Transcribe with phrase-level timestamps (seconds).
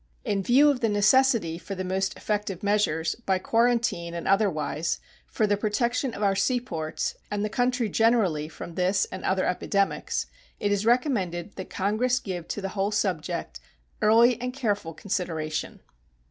[0.25, 5.45] In view of the necessity for the most effective measures, by quarantine and otherwise, for
[5.45, 10.25] the protection of our seaports and the country generally from this and other epidemics,
[10.59, 13.59] it is recommended that Congress give to the whole subject
[14.01, 15.81] early and careful consideration.